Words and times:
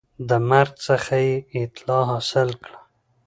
د 0.29 0.31
مرګ 0.49 0.73
څخه 0.87 1.15
یې 1.27 1.33
اطلاع 1.65 2.03
حاصل 2.09 2.49
کړه 2.63 2.79